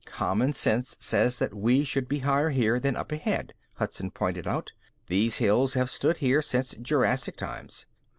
"Common 0.07 0.51
sense 0.53 0.97
says 0.99 1.37
that 1.37 1.53
we 1.53 1.83
should 1.83 2.07
be 2.07 2.17
higher 2.25 2.49
here 2.49 2.79
than 2.79 2.95
up 2.95 3.11
ahead," 3.11 3.53
Hudson 3.75 4.09
pointed 4.09 4.47
out. 4.47 4.71
"These 5.05 5.37
hills 5.37 5.75
have 5.75 5.91
stood 5.91 6.17
here 6.17 6.41
since 6.41 6.73
Jurassic 6.73 7.37
times. 7.37 7.85